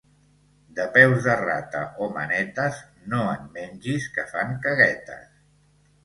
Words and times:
De 0.77 0.85
peus 0.93 1.25
de 1.25 1.33
rata 1.41 1.81
o 2.05 2.07
manetes 2.15 2.79
no 3.11 3.19
en 3.33 3.43
mengis 3.57 4.07
que 4.17 4.25
fan 4.31 4.55
caguetes. 4.65 5.29